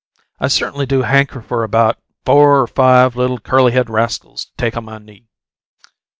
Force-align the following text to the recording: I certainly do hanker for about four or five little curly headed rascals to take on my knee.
I 0.39 0.47
certainly 0.47 0.87
do 0.87 1.03
hanker 1.03 1.43
for 1.43 1.63
about 1.63 1.99
four 2.25 2.59
or 2.59 2.65
five 2.65 3.15
little 3.15 3.37
curly 3.39 3.71
headed 3.73 3.91
rascals 3.91 4.45
to 4.45 4.51
take 4.57 4.75
on 4.75 4.85
my 4.85 4.97
knee. 4.97 5.27